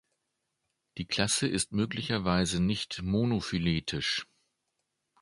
Die 0.97 1.05
Klasse 1.05 1.45
ist 1.47 1.73
möglicherweise 1.73 2.59
nicht 2.59 3.03
monophyletisch. 3.03 4.25